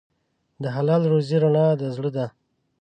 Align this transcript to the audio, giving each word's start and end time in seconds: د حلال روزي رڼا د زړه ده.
د 0.61 0.63
حلال 0.75 1.01
روزي 1.11 1.37
رڼا 1.43 1.67
د 1.79 1.83
زړه 1.95 2.09
ده. 2.17 2.25